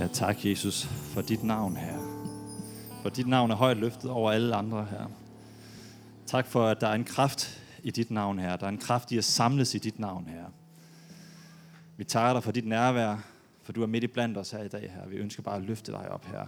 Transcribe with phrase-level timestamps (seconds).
[0.00, 1.98] Ja, tak Jesus for dit navn her.
[3.02, 5.06] For dit navn er højt løftet over alle andre her.
[6.26, 8.56] Tak for, at der er en kraft i dit navn her.
[8.56, 10.44] Der er en kraft i at samles i dit navn her.
[11.96, 13.16] Vi takker dig for dit nærvær,
[13.62, 15.08] for du er midt i blandt os her i dag her.
[15.08, 16.46] Vi ønsker bare at løfte dig op her.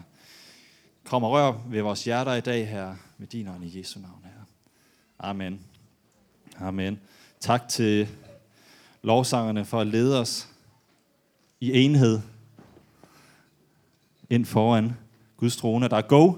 [1.05, 4.21] Kom og rør ved vores hjerter i dag her, med din ånd i Jesu navn
[4.25, 4.45] her.
[5.19, 5.61] Amen.
[6.61, 7.01] Amen.
[7.41, 8.09] Tak til
[9.03, 10.49] lovsangerne for at lede os
[11.61, 12.21] i enhed
[14.33, 14.93] ind foran
[15.37, 15.89] Guds trone.
[15.89, 16.33] Der er go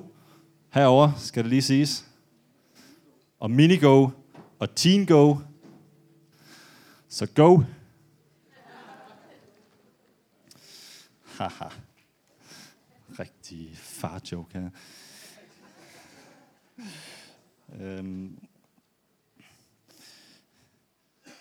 [0.71, 2.07] herover, skal det lige siges.
[3.41, 4.09] Og mini-go
[4.59, 5.37] og teen-go.
[7.09, 7.63] Så go.
[11.25, 11.69] Haha.
[13.19, 14.71] Rigtig far joke her.
[17.81, 18.39] Øhm.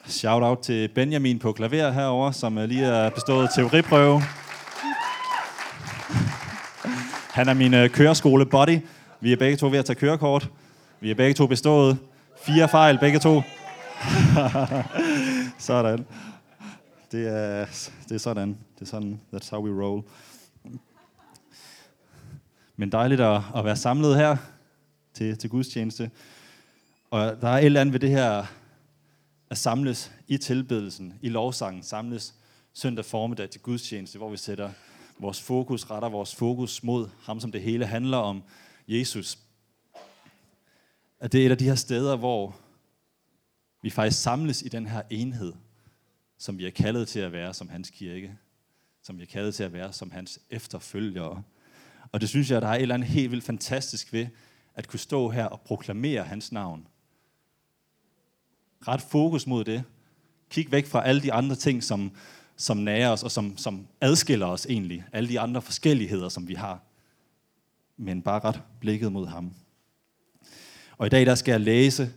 [0.06, 4.22] Shout out til Benjamin på klaver herover, som øh, lige er bestået teoriprøve.
[7.34, 8.80] Han er min øh, køreskole buddy.
[9.20, 10.50] Vi er begge to ved at tage kørekort.
[11.00, 11.98] Vi er begge to bestået.
[12.42, 13.42] Fire fejl, begge to.
[15.58, 16.06] sådan.
[17.12, 17.66] Det er,
[18.10, 18.50] det er sådan.
[18.50, 19.22] Det er sådan.
[19.34, 20.04] That's how we roll.
[22.76, 24.38] Men dejligt at, at være samlet her
[25.14, 26.12] til, til gudstjeneste.
[27.12, 28.46] Og der er et eller andet ved det her
[29.50, 32.34] at samles i tilbedelsen, i lovsangen, samles
[32.74, 34.70] søndag formiddag til gudstjeneste, hvor vi sætter
[35.20, 38.44] vores fokus, retter vores fokus mod ham, som det hele handler om,
[38.88, 39.38] Jesus.
[41.20, 42.56] At det er et af de her steder, hvor
[43.82, 45.54] vi faktisk samles i den her enhed,
[46.38, 48.38] som vi er kaldet til at være som hans kirke,
[49.02, 51.44] som vi er kaldet til at være som hans efterfølgere.
[52.12, 54.28] Og det synes jeg, der er et eller andet helt vildt fantastisk ved,
[54.76, 56.88] at kunne stå her og proklamere hans navn.
[58.88, 59.84] Ret fokus mod det.
[60.50, 62.12] Kig væk fra alle de andre ting, som,
[62.58, 65.04] som nærer os, og som, som adskiller os egentlig.
[65.14, 66.82] Alle de andre forskelligheder, som vi har.
[67.98, 69.54] Men bare ret blikket mod ham.
[70.98, 72.14] Og i dag der skal jeg læse,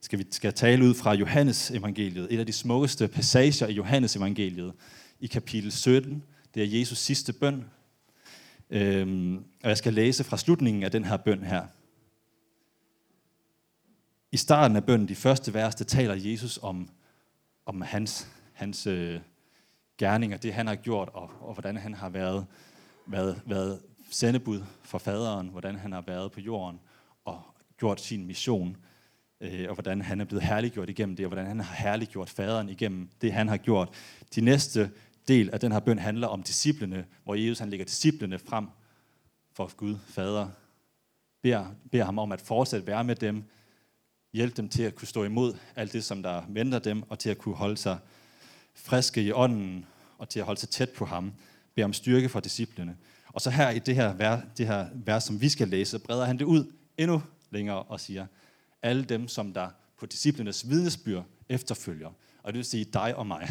[0.00, 3.72] skal vi skal jeg tale ud fra Johannes evangeliet, et af de smukkeste passager i
[3.72, 4.72] Johannes evangeliet,
[5.20, 6.22] i kapitel 17.
[6.54, 7.64] Det er Jesus sidste bøn.
[8.70, 11.66] Øhm, og jeg skal læse fra slutningen af den her bøn her.
[14.32, 16.88] I starten af bønnen, de første vers, der taler Jesus om,
[17.66, 19.20] om hans, hans øh,
[19.98, 22.46] gerninger, det han har gjort, og, og hvordan han har været,
[23.06, 23.80] været, været
[24.10, 26.80] sendebud for faderen, hvordan han har været på jorden
[27.24, 27.42] og
[27.78, 28.76] gjort sin mission,
[29.40, 32.68] øh, og hvordan han er blevet herliggjort igennem det, og hvordan han har herliggjort faderen
[32.68, 33.88] igennem det, han har gjort.
[34.34, 34.90] De næste
[35.28, 38.66] del af den her bøn handler om disciplene, hvor Jesus han lægger disciplene frem
[39.52, 40.48] for Gud, fader,
[41.42, 43.44] beder, beder ham om at fortsætte være med dem,
[44.32, 47.30] hjælpe dem til at kunne stå imod alt det, som der venter dem, og til
[47.30, 47.98] at kunne holde sig
[48.76, 49.86] friske i ånden,
[50.18, 51.32] og til at holde sig tæt på ham,
[51.74, 52.96] beder om styrke for disciplene.
[53.32, 56.24] Og så her i det her, vers, det her vers, som vi skal læse, breder
[56.24, 58.26] han det ud endnu længere og siger,
[58.82, 62.10] alle dem, som der på disciplenes vidnesbyr efterfølger,
[62.42, 63.48] og det vil sige dig og mig,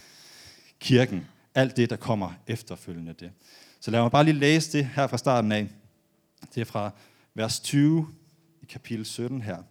[0.80, 3.30] kirken, alt det, der kommer efterfølgende det.
[3.80, 5.68] Så lad mig bare lige læse det her fra starten af.
[6.54, 6.90] Det er fra
[7.34, 8.08] vers 20
[8.62, 9.62] i kapitel 17 her.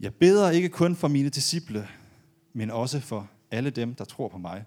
[0.00, 1.88] Jeg beder ikke kun for mine disciple,
[2.52, 4.64] men også for alle dem, der tror på mig,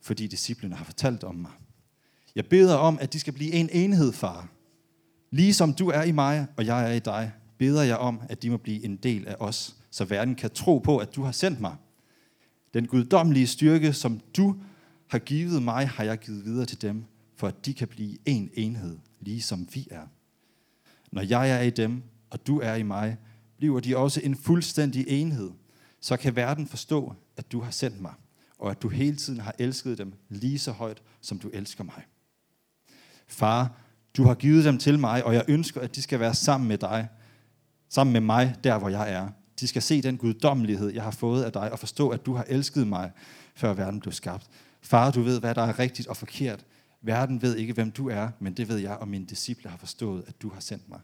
[0.00, 1.50] fordi disciplene har fortalt om mig.
[2.34, 4.48] Jeg beder om, at de skal blive en enhed, far.
[5.30, 8.50] Ligesom du er i mig, og jeg er i dig, beder jeg om, at de
[8.50, 11.60] må blive en del af os, så verden kan tro på, at du har sendt
[11.60, 11.76] mig.
[12.74, 14.56] Den guddommelige styrke, som du
[15.06, 17.04] har givet mig, har jeg givet videre til dem,
[17.36, 20.06] for at de kan blive en enhed, ligesom vi er.
[21.12, 23.16] Når jeg er i dem, og du er i mig,
[23.56, 25.50] bliver de også en fuldstændig enhed.
[26.08, 28.12] Så kan verden forstå, at du har sendt mig,
[28.58, 32.02] og at du hele tiden har elsket dem lige så højt, som du elsker mig.
[33.26, 33.72] Far,
[34.16, 36.78] du har givet dem til mig, og jeg ønsker, at de skal være sammen med
[36.78, 37.08] dig,
[37.88, 39.28] sammen med mig, der hvor jeg er.
[39.60, 42.44] De skal se den guddommelighed, jeg har fået af dig, og forstå, at du har
[42.48, 43.10] elsket mig,
[43.54, 44.46] før verden blev skabt.
[44.82, 46.64] Far, du ved, hvad der er rigtigt og forkert.
[47.02, 50.24] Verden ved ikke, hvem du er, men det ved jeg, og mine disciple har forstået,
[50.26, 51.00] at du har sendt mig.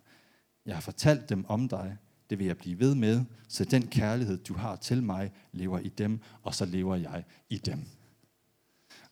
[0.67, 1.97] Jeg har fortalt dem om dig.
[2.31, 5.89] Det vil jeg blive ved med, så den kærlighed, du har til mig, lever i
[5.89, 7.87] dem, og så lever jeg i dem.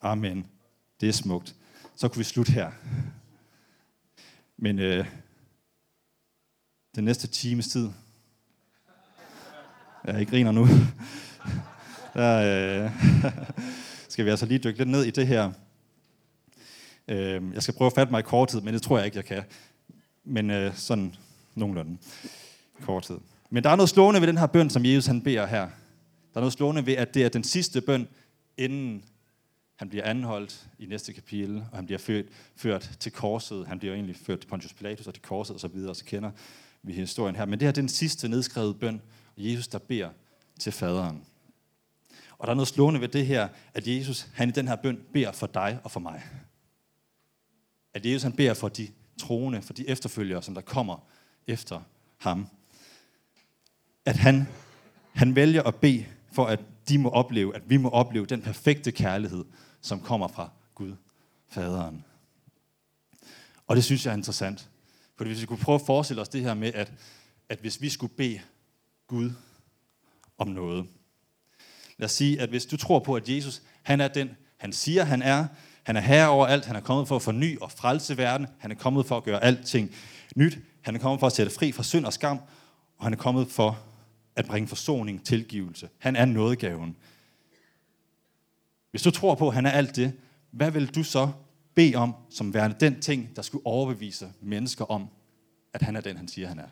[0.01, 0.47] Amen.
[1.01, 1.57] Det er smukt.
[1.97, 2.71] Så kunne vi slutte her.
[4.57, 5.07] Men øh,
[6.95, 7.91] den næste times tid,
[10.05, 10.67] jeg ikke griner nu,
[12.15, 12.91] der øh,
[14.09, 15.53] skal vi altså lige dykke lidt ned i det her.
[17.09, 19.25] Øh, jeg skal prøve at fatte mig i korthed, men det tror jeg ikke, jeg
[19.25, 19.43] kan.
[20.25, 21.15] Men øh, sådan
[21.55, 21.99] nogenlunde
[22.81, 23.19] fortid.
[23.51, 25.61] Men der er noget slående ved den her bøn, som Jesus han beder her.
[25.61, 28.09] Der er noget slående ved, at det er den sidste bøn,
[28.57, 29.05] inden
[29.83, 32.25] Han bliver anholdt i næste kapitel, og han bliver ført,
[32.57, 33.67] ført til korset.
[33.67, 36.31] Han bliver egentlig ført til Pontius Pilatus og til korset osv., og så kender
[36.83, 37.45] vi historien her.
[37.45, 39.03] Men det her det er den sidste nedskrevet bøn,
[39.37, 40.11] Jesus der beder
[40.59, 41.25] til faderen.
[42.39, 45.01] Og der er noget slående ved det her, at Jesus han i den her bøn
[45.13, 46.23] beder for dig og for mig.
[47.95, 48.89] At Jesus han beder for de
[49.19, 51.07] troende, for de efterfølgere, som der kommer
[51.47, 51.81] efter
[52.19, 52.49] ham.
[54.05, 54.49] At han,
[55.13, 58.93] han vælger at bede for, at de må opleve, at vi må opleve den perfekte
[58.93, 59.45] kærlighed,
[59.81, 60.95] som kommer fra Gud,
[61.49, 62.05] faderen.
[63.67, 64.69] Og det synes jeg er interessant.
[65.17, 66.93] For hvis vi kunne prøve at forestille os det her med, at,
[67.49, 68.41] at hvis vi skulle bede
[69.07, 69.31] Gud
[70.39, 70.87] om noget.
[71.99, 75.05] Lad os sige, at hvis du tror på, at Jesus han er den, han siger,
[75.05, 75.47] han er,
[75.83, 78.71] han er herre over alt, han er kommet for at forny og frelse verden, han
[78.71, 79.91] er kommet for at gøre alting
[80.37, 82.39] nyt, han er kommet for at sætte fri fra synd og skam,
[82.99, 83.79] og han er kommet for
[84.37, 85.89] at bringe forsoning, tilgivelse.
[85.99, 86.97] Han er nådegaven.
[88.91, 90.21] Hvis du tror på, at han er alt det,
[90.51, 91.33] hvad vil du så
[91.75, 95.09] bede om, som værende den ting, der skulle overbevise mennesker om,
[95.73, 96.69] at han er den, han siger, han er?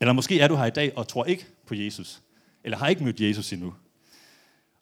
[0.00, 2.22] Eller måske er du her i dag og tror ikke på Jesus,
[2.64, 3.74] eller har ikke mødt Jesus endnu.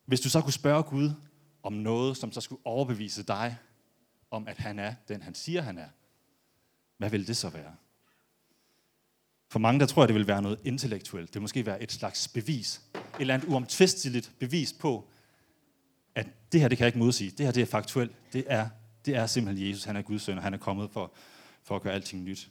[0.04, 1.10] Hvis du så kunne spørge Gud
[1.62, 3.56] om noget, som så skulle overbevise dig
[4.30, 5.88] om, at han er den, han siger, han er,
[6.96, 7.74] hvad vil det så være?
[9.50, 11.28] For mange, der tror jeg, det vil være noget intellektuelt.
[11.28, 12.80] Det vil måske være et slags bevis.
[12.94, 15.08] Et eller andet uomtvisteligt bevis på,
[16.14, 17.30] at det her, det kan jeg ikke modsige.
[17.30, 18.12] Det her, det er faktuelt.
[18.32, 18.68] Det er,
[19.06, 19.84] det er simpelthen Jesus.
[19.84, 21.12] Han er Guds søn, og han er kommet for,
[21.62, 22.50] for at gøre alting nyt.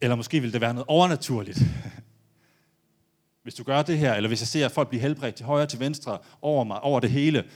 [0.00, 1.58] Eller måske vil det være noget overnaturligt.
[3.42, 5.80] Hvis du gør det her, eller hvis jeg ser folk blive helbredt til højre, til
[5.80, 7.50] venstre, over mig, over det hele,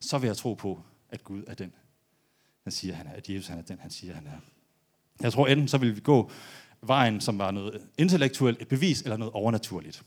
[0.00, 1.72] så vil jeg tro på, at Gud er den,
[2.62, 3.12] han siger, han er.
[3.12, 4.40] At Jesus han er den, han siger, han er.
[5.22, 6.30] Jeg tror enten så vil vi gå
[6.82, 10.04] vejen, som var noget intellektuelt, et bevis, eller noget overnaturligt.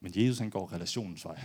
[0.00, 1.44] Men Jesus han går relationens vej.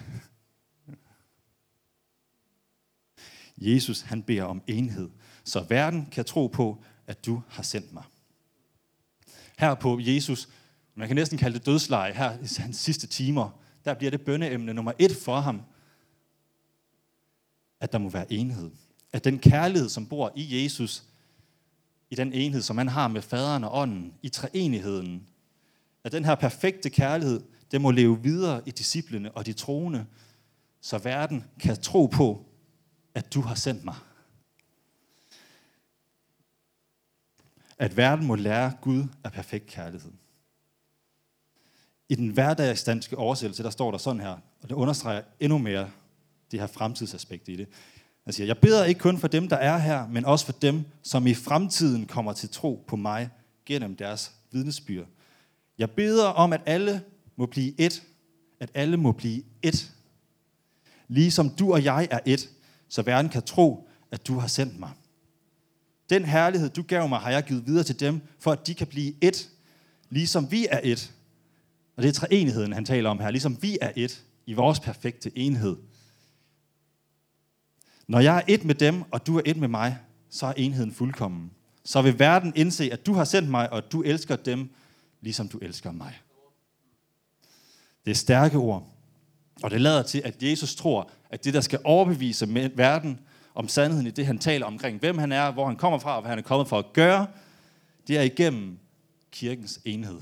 [3.57, 5.09] Jesus han beder om enhed,
[5.43, 8.03] så verden kan tro på, at du har sendt mig.
[9.57, 10.49] Her på Jesus,
[10.95, 14.73] man kan næsten kalde det dødsleje, her i hans sidste timer, der bliver det bønneemne
[14.73, 15.61] nummer et for ham,
[17.79, 18.71] at der må være enhed.
[19.11, 21.03] At den kærlighed, som bor i Jesus,
[22.09, 25.27] i den enhed, som han har med faderen og ånden, i treenigheden,
[26.03, 27.41] at den her perfekte kærlighed,
[27.71, 30.05] det må leve videre i disciplene og de troende,
[30.81, 32.45] så verden kan tro på,
[33.13, 33.95] at du har sendt mig.
[37.77, 40.11] At verden må lære Gud af perfekt kærlighed.
[42.09, 45.91] I den hverdagsdanske oversættelse, der står der sådan her, og det understreger endnu mere
[46.51, 47.67] det her fremtidsaspekt i det.
[48.29, 50.85] Han siger, jeg beder ikke kun for dem, der er her, men også for dem,
[51.03, 53.29] som i fremtiden kommer til tro på mig
[53.65, 55.05] gennem deres vidnesbyrd.
[55.77, 57.01] Jeg beder om, at alle
[57.35, 58.03] må blive et.
[58.59, 59.91] At alle må blive et.
[61.07, 62.49] Ligesom du og jeg er et,
[62.89, 64.89] så verden kan tro, at du har sendt mig.
[66.09, 68.87] Den herlighed, du gav mig, har jeg givet videre til dem, for at de kan
[68.87, 69.49] blive et,
[70.09, 71.13] ligesom vi er et.
[71.95, 73.31] Og det er treenigheden, han taler om her.
[73.31, 75.75] Ligesom vi er et i vores perfekte enhed.
[78.09, 79.97] Når jeg er et med dem, og du er et med mig,
[80.29, 81.51] så er enheden fuldkommen.
[81.83, 84.69] Så vil verden indse, at du har sendt mig, og at du elsker dem,
[85.21, 86.19] ligesom du elsker mig.
[88.05, 88.87] Det er stærke ord.
[89.63, 93.19] Og det lader til, at Jesus tror, at det, der skal overbevise verden
[93.55, 96.21] om sandheden i det, han taler omkring, hvem han er, hvor han kommer fra, og
[96.21, 97.27] hvad han er kommet for at gøre,
[98.07, 98.79] det er igennem
[99.31, 100.21] kirkens enhed.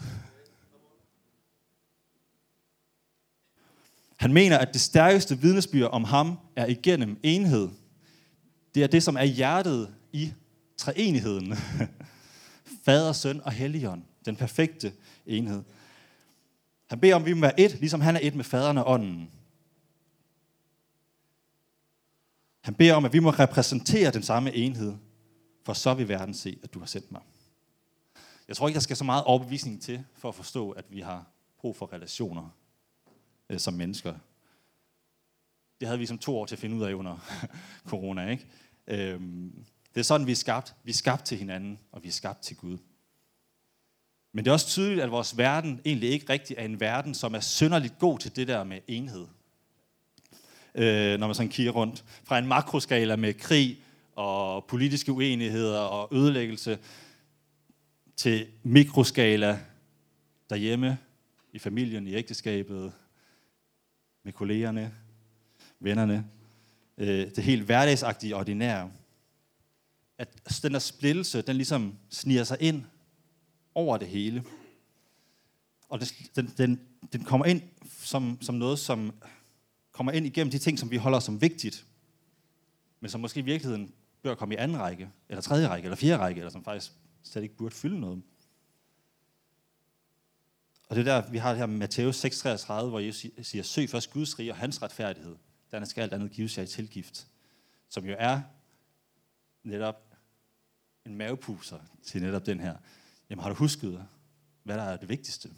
[4.17, 7.69] Han mener, at det stærkeste vidnesbyrd om ham er igennem enhed.
[8.77, 10.33] Det er det, som er hjertet i
[10.77, 11.53] treenigheden.
[12.85, 14.03] Fader, søn og helligånd.
[14.25, 14.93] Den perfekte
[15.25, 15.63] enhed.
[16.89, 18.91] Han beder om, at vi må være et, ligesom han er et med faderen og
[18.91, 19.31] ånden.
[22.61, 24.95] Han beder om, at vi må repræsentere den samme enhed,
[25.65, 27.21] for så vil verden se, at du har sendt mig.
[28.47, 31.25] Jeg tror ikke, der skal så meget overbevisning til, for at forstå, at vi har
[31.59, 32.49] brug for relationer
[33.49, 34.13] øh, som mennesker.
[35.79, 37.17] Det havde vi som to år til at finde ud af under
[37.91, 38.29] corona.
[38.29, 38.47] Ikke?
[38.87, 40.75] Øhm, det er sådan, vi er skabt.
[40.83, 42.77] Vi er skabt til hinanden, og vi er skabt til Gud.
[44.33, 47.35] Men det er også tydeligt, at vores verden egentlig ikke rigtig er en verden, som
[47.35, 49.27] er synderligt god til det der med enhed.
[50.75, 52.05] Øh, når man sådan kigger rundt.
[52.23, 53.79] Fra en makroskala med krig
[54.15, 56.79] og politiske uenigheder og ødelæggelse,
[58.15, 59.59] til mikroskala
[60.49, 60.97] derhjemme,
[61.53, 62.93] i familien, i ægteskabet,
[64.23, 64.93] med kollegerne,
[65.79, 66.25] vennerne.
[66.97, 68.91] Øh, det helt hverdagsagtige ordinære.
[70.17, 72.83] At den der splittelse, den ligesom sniger sig ind
[73.75, 74.43] over det hele.
[75.89, 76.81] Og det, den, den,
[77.13, 77.61] den kommer ind
[78.01, 79.13] som, som noget, som
[79.91, 81.85] kommer ind igennem de ting, som vi holder som vigtigt,
[82.99, 86.23] men som måske i virkeligheden bør komme i anden række, eller tredje række, eller fjerde
[86.23, 86.91] række, eller som faktisk
[87.23, 88.21] slet ikke burde fylde noget.
[90.89, 93.89] Og det er der, vi har det her Matteus Matthæus 6,33, hvor Jesus siger, søg
[93.89, 95.35] først Guds rige og hans retfærdighed.
[95.71, 97.27] Dernæst skal alt andet gives jer i tilgift.
[97.89, 98.41] Som jo er
[99.63, 100.15] netop
[101.05, 102.77] en mavepuser til netop den her.
[103.29, 104.07] Jamen har du husket,
[104.63, 105.49] hvad der er det vigtigste?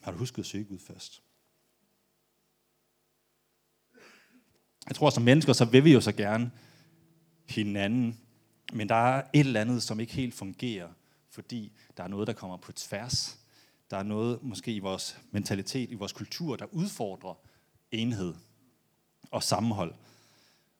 [0.00, 1.22] Har du husket at søge Gud først?
[4.88, 6.52] Jeg tror, som mennesker, så vil vi jo så gerne
[7.48, 8.20] hinanden,
[8.72, 10.88] men der er et eller andet, som ikke helt fungerer,
[11.28, 13.38] fordi der er noget, der kommer på tværs.
[13.90, 17.34] Der er noget måske i vores mentalitet, i vores kultur, der udfordrer
[17.92, 18.34] enhed
[19.30, 19.94] og sammenhold.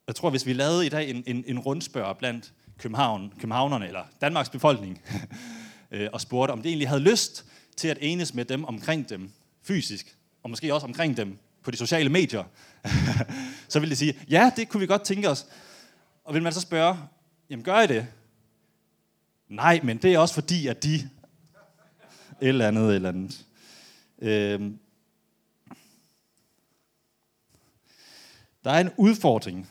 [0.07, 4.05] Jeg tror, hvis vi lavede i dag en, en, en rundspørg blandt København, københavnerne eller
[4.21, 5.03] Danmarks befolkning,
[5.91, 9.31] øh, og spurgte, om de egentlig havde lyst til at enes med dem omkring dem
[9.63, 12.45] fysisk, og måske også omkring dem på de sociale medier,
[13.69, 15.47] så ville de sige, ja, det kunne vi godt tænke os.
[16.25, 16.99] Og vil man så spørge,
[17.51, 18.07] jamen gør I det?
[19.49, 20.95] Nej, men det er også fordi, at de...
[22.43, 23.47] Et eller andet, et eller andet.
[24.19, 24.79] Øhm.
[28.65, 29.71] Der er en udfordring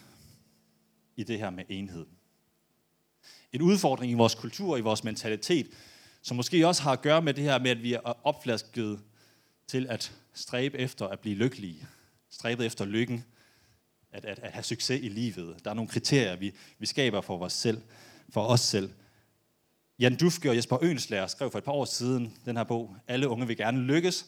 [1.16, 2.06] i det her med enhed.
[3.54, 5.70] En udfordring i vores kultur, i vores mentalitet,
[6.22, 9.00] som måske også har at gøre med det her med, at vi er opflasket
[9.68, 11.88] til at stræbe efter at blive lykkelige.
[12.30, 13.24] Stræbe efter lykken.
[14.12, 15.66] At, at, at have succes i livet.
[15.66, 17.82] Der er nogle kriterier, vi, vi skaber for os selv.
[18.30, 18.94] For os selv.
[20.00, 23.28] Jan Dufke og Jesper Ønslager skrev for et par år siden den her bog, Alle
[23.28, 24.26] unge vil gerne lykkes.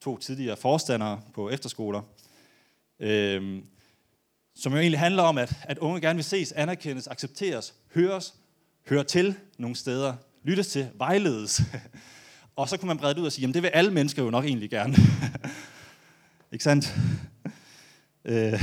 [0.00, 2.02] To tidligere forstandere på efterskoler.
[3.00, 3.66] Øhm,
[4.54, 8.34] som jo egentlig handler om, at, at unge gerne vil ses, anerkendes, accepteres, høres,
[8.88, 11.62] høre til nogle steder, lyttes til, vejledes.
[12.56, 14.30] og så kunne man brede det ud og sige, jamen det vil alle mennesker jo
[14.30, 14.96] nok egentlig gerne.
[16.52, 16.94] ikke sandt?
[18.24, 18.62] Øh.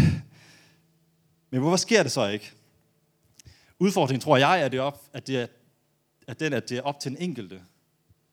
[1.49, 2.51] Men hvorfor sker det så ikke?
[3.79, 5.47] Udfordringen tror jeg, er det op, at det er,
[6.27, 7.61] at den, at det er op til den enkelte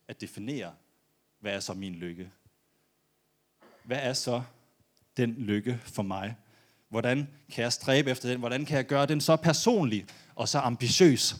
[0.08, 0.72] at definere,
[1.40, 2.30] hvad er så min lykke?
[3.84, 4.42] Hvad er så
[5.16, 6.36] den lykke for mig?
[6.88, 8.38] Hvordan kan jeg stræbe efter den?
[8.38, 11.36] Hvordan kan jeg gøre den så personlig og så ambitiøs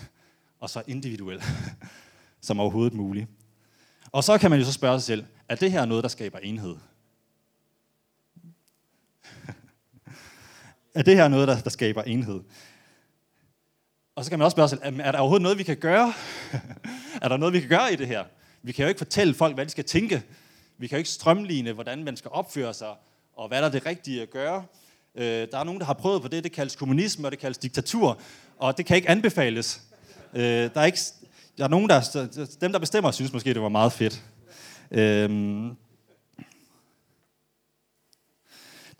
[0.60, 1.42] og så individuel
[2.40, 3.28] som overhovedet muligt?
[4.12, 6.38] Og så kan man jo så spørge sig selv, er det her noget, der skaber
[6.38, 6.76] enhed?
[10.94, 12.40] er det her noget, der, der skaber enhed?
[14.14, 16.12] Og så kan man også spørge sig selv, er der overhovedet noget, vi kan gøre?
[17.22, 18.24] er der noget, vi kan gøre i det her?
[18.62, 20.22] Vi kan jo ikke fortælle folk, hvad de skal tænke.
[20.78, 22.94] Vi kan jo ikke strømligne, hvordan man skal opføre sig,
[23.32, 24.64] og hvad der er det rigtige at gøre.
[25.14, 27.58] Øh, der er nogen, der har prøvet på det, det kaldes kommunisme, og det kaldes
[27.58, 28.20] diktatur,
[28.58, 29.82] og det kan ikke anbefales.
[30.34, 30.98] Øh, der er ikke,
[31.58, 34.24] der er nogen, der, dem der bestemmer, synes måske, det var meget fedt.
[34.90, 35.30] Øh,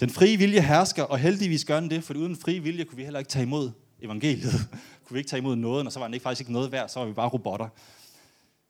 [0.01, 3.05] den frie vilje hersker, og heldigvis gør den det, for uden frie vilje kunne vi
[3.05, 4.53] heller ikke tage imod evangeliet.
[5.05, 6.89] kunne vi ikke tage imod noget, og så var den ikke faktisk ikke noget værd,
[6.89, 7.69] så var vi bare robotter.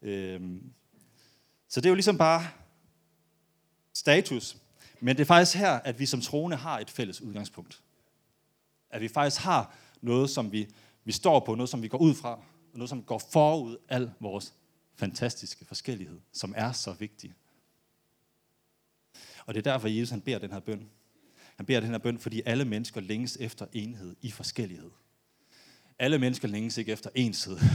[0.02, 0.40] Øh,
[1.68, 2.46] så det er jo ligesom bare
[3.94, 4.56] status.
[5.00, 7.82] Men det er faktisk her, at vi som troende har et fælles udgangspunkt.
[8.90, 10.68] At vi faktisk har noget, som vi,
[11.04, 12.34] vi står på, noget, som vi går ud fra,
[12.72, 14.54] og noget, som går forud al vores
[14.94, 17.34] fantastiske forskellighed, som er så vigtig.
[19.46, 20.88] Og det er derfor, Jesus han beder den her bøn.
[21.56, 24.90] Han beder den her bøn, fordi alle mennesker længes efter enhed i forskellighed.
[25.98, 27.58] Alle mennesker længes ikke efter enshed.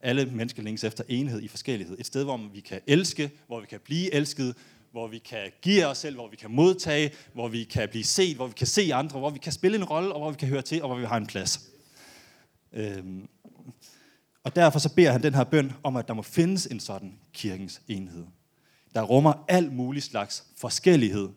[0.00, 1.98] Alle mennesker længes efter enhed i forskellighed.
[1.98, 4.56] Et sted, hvor vi kan elske, hvor vi kan blive elsket,
[4.92, 8.36] hvor vi kan give os selv, hvor vi kan modtage, hvor vi kan blive set,
[8.36, 10.48] hvor vi kan se andre, hvor vi kan spille en rolle, og hvor vi kan
[10.48, 11.60] høre til, og hvor vi har en plads.
[12.72, 13.28] Øhm.
[14.44, 17.12] Og derfor så beder han den her bøn om, at der må findes en sådan
[17.32, 18.24] kirkens enhed.
[18.94, 21.28] Der rummer al mulig slags forskellighed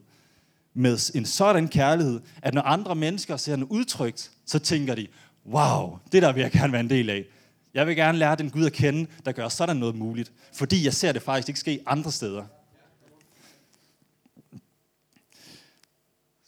[0.74, 5.08] med en sådan kærlighed, at når andre mennesker ser den udtrykt, så tænker de,
[5.46, 7.26] wow, det der vil jeg gerne være en del af.
[7.74, 10.94] Jeg vil gerne lære den Gud at kende, der gør sådan noget muligt, fordi jeg
[10.94, 12.44] ser det faktisk ikke ske andre steder.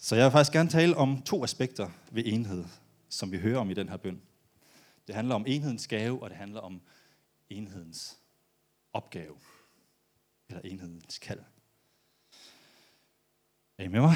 [0.07, 2.65] Så jeg vil faktisk gerne tale om to aspekter ved enhed,
[3.09, 4.21] som vi hører om i den her bøn.
[5.07, 6.81] Det handler om enhedens gave, og det handler om
[7.49, 8.17] enhedens
[8.93, 9.35] opgave,
[10.49, 11.39] eller enhedens kald.
[13.77, 14.15] Er I med mig?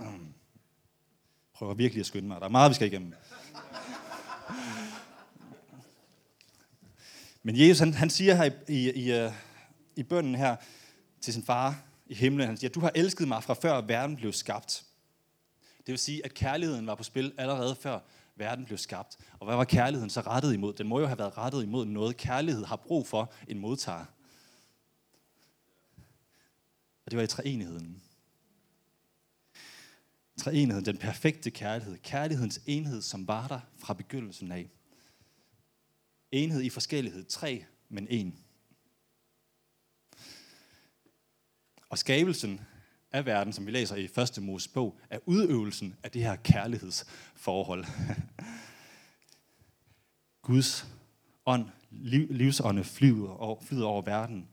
[0.00, 0.34] Um,
[1.52, 2.40] prøver virkelig at skynde mig.
[2.40, 3.14] Der er meget, vi skal igennem.
[7.42, 9.32] Men Jesus, han, han siger her i, i, i, øh,
[9.96, 10.56] i bønden her
[11.20, 14.32] til sin far i himlen, han siger, du har elsket mig fra før verden blev
[14.32, 14.84] skabt.
[15.78, 18.00] Det vil sige, at kærligheden var på spil allerede før
[18.36, 19.16] verden blev skabt.
[19.40, 20.72] Og hvad var kærligheden så rettet imod?
[20.72, 24.04] Den må jo have været rettet imod noget, kærlighed har brug for en modtager.
[27.04, 28.02] Og det var i treenigheden.
[30.38, 31.98] Treenigheden, den perfekte kærlighed.
[31.98, 34.70] Kærlighedens enhed, som var der fra begyndelsen af.
[36.32, 37.24] Enhed i forskellighed.
[37.24, 38.38] Tre, men en.
[41.90, 42.60] Og skabelsen
[43.12, 47.84] af verden, som vi læser i første Moses bog, er udøvelsen af det her kærlighedsforhold.
[50.42, 50.86] Guds
[51.46, 54.48] ånd, liv, livsånde flyder over, flyder over verden.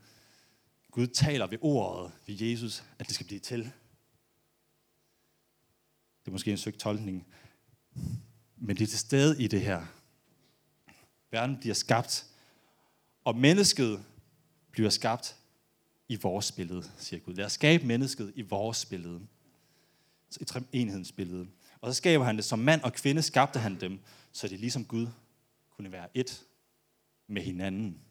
[0.92, 3.64] Gud taler ved ordet, ved Jesus, at det skal blive til.
[6.20, 7.28] Det er måske en søgt tolkning.
[8.56, 9.86] Men det er til stede i det her.
[11.32, 12.26] Verden bliver skabt,
[13.24, 14.06] og mennesket
[14.72, 15.37] bliver skabt
[16.10, 17.34] i vores billede, siger Gud.
[17.34, 19.22] Lad os skabe mennesket i vores billede.
[20.42, 21.48] I enhedens billede.
[21.82, 24.00] Og så skaber han det som mand og kvinde, skabte han dem,
[24.32, 25.08] så de ligesom Gud
[25.70, 26.46] kunne være et
[27.28, 28.02] med hinanden.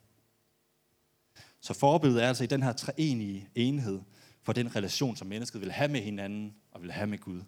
[1.61, 4.01] Så forbilledet er altså i den her treenige enhed
[4.43, 7.43] for den relation, som mennesket vil have med hinanden og vil have med Gud.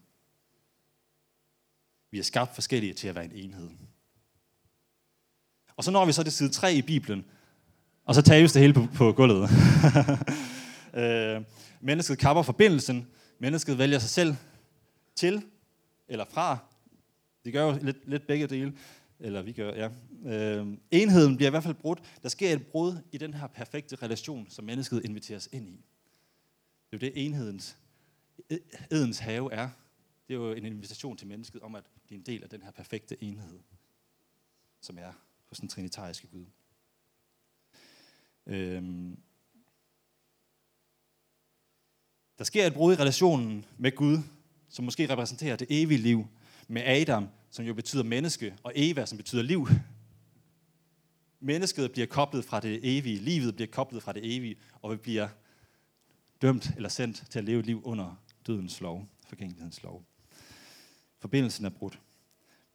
[2.10, 3.70] Vi er skabt forskellige til at være en enhed.
[5.76, 7.24] Og så når vi så til side 3 i Bibelen,
[8.08, 9.50] og så tabes det hele på, på gulvet.
[11.02, 11.42] øh,
[11.80, 13.08] mennesket kapper forbindelsen.
[13.38, 14.36] Mennesket vælger sig selv
[15.16, 15.42] til
[16.08, 16.58] eller fra.
[17.44, 18.72] De gør jo lidt, lidt begge dele.
[19.20, 19.88] Eller vi gør, ja.
[20.26, 22.02] Øh, enheden bliver i hvert fald brudt.
[22.22, 25.84] Der sker et brud i den her perfekte relation, som mennesket inviteres ind i.
[26.90, 27.76] Det er jo det, enhedens,
[28.50, 28.58] e,
[28.90, 29.68] edens have er.
[30.28, 32.70] Det er jo en invitation til mennesket om at blive en del af den her
[32.70, 33.58] perfekte enhed,
[34.80, 35.12] som er
[35.48, 36.44] hos den trinitariske Gud.
[38.48, 39.18] Øhm.
[42.38, 44.18] Der sker et brud i relationen med Gud,
[44.68, 46.26] som måske repræsenterer det evige liv,
[46.68, 49.68] med Adam, som jo betyder menneske, og Eva, som betyder liv.
[51.40, 55.28] Mennesket bliver koblet fra det evige, livet bliver koblet fra det evige, og vi bliver
[56.42, 60.04] dømt eller sendt til at leve et liv under dødens lov, forgængelighedens lov.
[61.18, 62.00] Forbindelsen er brudt.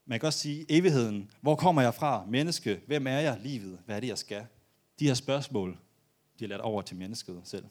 [0.05, 2.25] Man kan også sige, evigheden, hvor kommer jeg fra?
[2.25, 3.39] Menneske, hvem er jeg?
[3.43, 4.45] Livet, hvad er det, jeg skal?
[5.03, 5.77] De her spørgsmål,
[6.39, 7.65] de er ladt over til mennesket selv.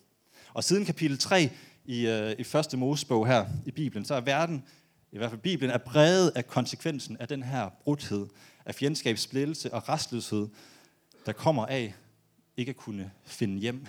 [0.54, 1.50] Og siden kapitel 3
[1.84, 4.64] i, øh, i første Mosebog her i Bibelen, så er verden,
[5.12, 8.26] i hvert fald Bibelen, er præget af konsekvensen af den her brudhed,
[8.64, 10.48] af fjendskab, splittelse og restløshed,
[11.26, 11.94] der kommer af
[12.56, 13.86] ikke at kunne finde hjem,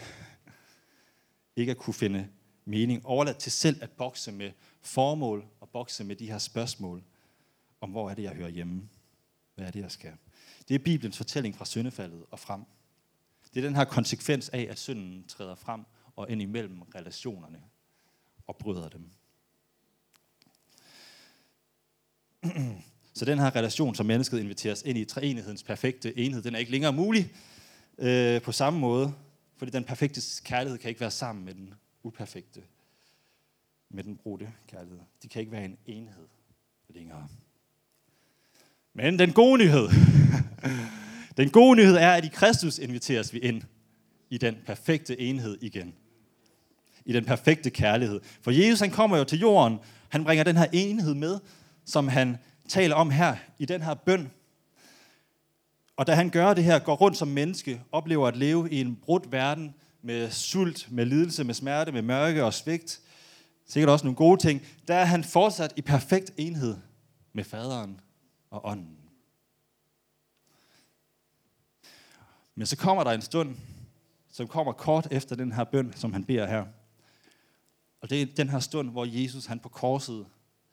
[1.56, 2.28] ikke at kunne finde
[2.66, 4.52] mening, overladt til selv at bokse med
[4.82, 7.04] formål og bokse med de her spørgsmål
[7.82, 8.90] om, hvor er det, jeg hører hjemme?
[9.56, 10.14] Hvad er det, jeg skal?
[10.68, 12.62] Det er Bibelens fortælling fra syndefaldet og frem.
[13.54, 15.82] Det er den her konsekvens af, at synden træder frem
[16.16, 17.62] og ind imellem relationerne
[18.48, 19.10] og bryder dem.
[23.16, 26.72] Så den her relation, som mennesket inviteres ind i, treenighedens perfekte enhed, den er ikke
[26.72, 27.34] længere mulig
[27.98, 29.14] øh, på samme måde,
[29.58, 32.62] fordi den perfekte kærlighed kan ikke være sammen med den uperfekte,
[33.90, 35.00] med den brudte kærlighed.
[35.24, 36.28] De kan ikke være en enhed
[36.90, 37.28] længere.
[38.94, 39.90] Men den gode nyhed,
[41.38, 43.62] den gode nyhed er, at i Kristus inviteres vi ind
[44.30, 45.94] i den perfekte enhed igen.
[47.06, 48.20] I den perfekte kærlighed.
[48.42, 51.40] For Jesus han kommer jo til jorden, han bringer den her enhed med,
[51.86, 54.32] som han taler om her i den her bøn.
[55.98, 58.96] Og da han gør det her, går rundt som menneske, oplever at leve i en
[58.96, 63.00] brudt verden med sult, med lidelse, med smerte, med mørke og svigt,
[63.68, 66.78] sikkert også nogle gode ting, der er han fortsat i perfekt enhed
[67.34, 68.00] med faderen
[68.52, 69.03] og ånden.
[72.56, 73.56] Men så kommer der en stund,
[74.32, 76.66] som kommer kort efter den her bøn, som han beder her.
[78.02, 80.26] Og det er den her stund, hvor Jesus han på korset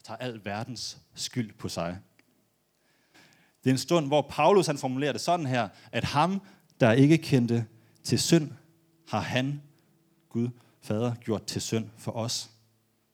[0.05, 1.99] tager al verdens skyld på sig.
[3.65, 6.43] Det er en stund, hvor Paulus han formulerer det sådan her, at ham,
[6.81, 7.67] der ikke kendte
[8.03, 8.53] til synd,
[9.09, 9.63] har han,
[10.29, 10.49] Gud,
[10.83, 12.51] Fader, gjort til synd for os,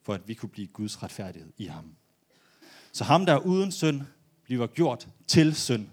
[0.02, 1.96] for at vi kunne blive Guds retfærdighed i ham.
[2.92, 4.02] Så ham, der er uden synd,
[4.42, 5.88] bliver gjort til synd,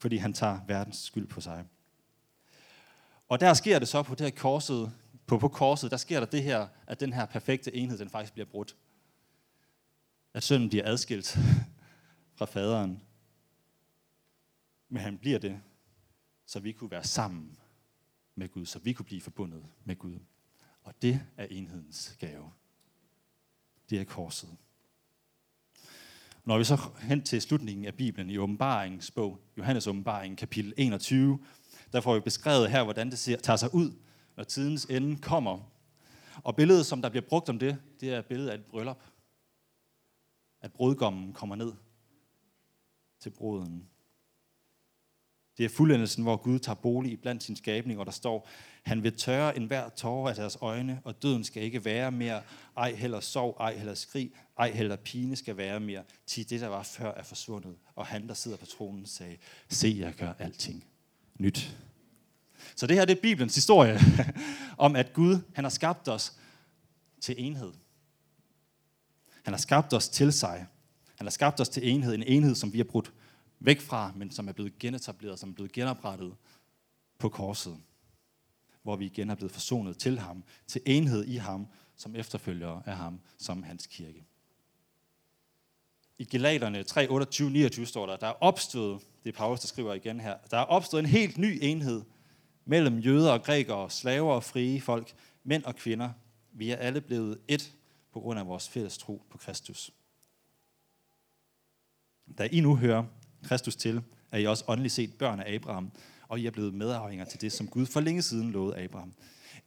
[0.00, 1.64] fordi han tager verdens skyld på sig.
[3.28, 4.92] Og der sker det så på det her korset,
[5.26, 8.32] på, på korset, der sker der det her, at den her perfekte enhed, den faktisk
[8.32, 8.76] bliver brudt.
[10.34, 11.38] At sønnen bliver adskilt
[12.38, 13.02] fra faderen.
[14.88, 15.60] Men han bliver det,
[16.46, 17.58] så vi kunne være sammen
[18.34, 20.18] med Gud, så vi kunne blive forbundet med Gud.
[20.82, 22.52] Og det er enhedens gave.
[23.90, 24.56] Det er korset.
[26.50, 31.38] Når vi så hen til slutningen af Bibelen i åbenbaringens bog, Johannes åbenbaring, kapitel 21,
[31.92, 33.92] der får vi beskrevet her, hvordan det ser, tager sig ud,
[34.36, 35.70] når tidens ende kommer.
[36.44, 39.02] Og billedet, som der bliver brugt om det, det er billedet af et bryllup.
[40.60, 41.72] At brudgommen kommer ned
[43.20, 43.88] til bruden.
[45.60, 48.48] Det er fuldendelsen, hvor Gud tager bolig blandt sin skabning, og der står,
[48.82, 52.42] han vil tørre enhver tårer af deres øjne, og døden skal ikke være mere,
[52.76, 56.66] ej heller sov, ej heller skrig, ej heller pine skal være mere, til det, der
[56.66, 57.76] var før, er forsvundet.
[57.94, 59.36] Og han, der sidder på tronen, sagde,
[59.68, 60.84] se, jeg gør alting
[61.38, 61.76] nyt.
[62.76, 63.98] Så det her det er Bibelens historie
[64.78, 66.32] om, at Gud han har skabt os
[67.20, 67.72] til enhed.
[69.44, 70.66] Han har skabt os til sig.
[71.18, 73.12] Han har skabt os til enhed, en enhed, som vi har brudt
[73.60, 76.36] væk fra, men som er blevet genetableret, som er blevet genoprettet
[77.18, 77.76] på korset,
[78.82, 82.96] hvor vi igen er blevet forsonet til ham, til enhed i ham, som efterfølgere af
[82.96, 84.24] ham, som hans kirke.
[86.18, 89.94] I Galaterne 3, 28, 29 står der, der er opstået, det er Paulus, der skriver
[89.94, 92.02] igen her, der er opstået en helt ny enhed
[92.64, 96.12] mellem jøder og grækere, slaver og frie folk, mænd og kvinder.
[96.52, 97.72] Vi er alle blevet et
[98.12, 99.90] på grund af vores fælles tro på Kristus.
[102.38, 103.04] Da I nu hører
[103.44, 105.92] Kristus til, er I også åndeligt set børn af Abraham,
[106.28, 109.12] og I er blevet medarvinger til det, som Gud for længe siden lovede Abraham.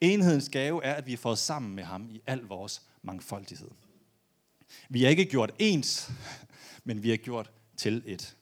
[0.02, 3.70] Enhedens gave er, at vi er fået sammen med ham i al vores mangfoldighed.
[4.90, 6.12] Vi er ikke gjort ens,
[6.84, 8.36] men vi er gjort til et.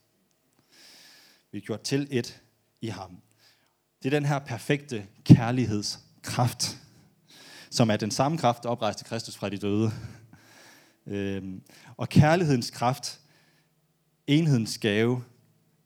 [1.51, 2.41] Vi er gjort til et
[2.81, 3.21] i ham.
[4.03, 6.77] Det er den her perfekte kærlighedskraft,
[7.69, 9.91] som er den samme kraft, der oprejste Kristus fra de døde.
[11.07, 11.61] Øhm,
[11.97, 13.20] og kærlighedens kraft,
[14.27, 15.23] enhedens gave,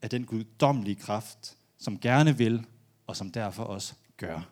[0.02, 2.66] af den guddommelige kraft, som gerne vil,
[3.06, 4.50] og som derfor også gør.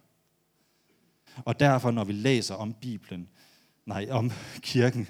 [1.45, 3.29] Og derfor, når vi læser om Bibelen,
[3.87, 5.09] nej, om kirken